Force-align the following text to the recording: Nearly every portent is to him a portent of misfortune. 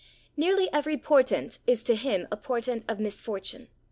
Nearly 0.35 0.67
every 0.73 0.97
portent 0.97 1.59
is 1.67 1.83
to 1.83 1.93
him 1.95 2.27
a 2.31 2.35
portent 2.35 2.85
of 2.89 2.99
misfortune. 2.99 3.67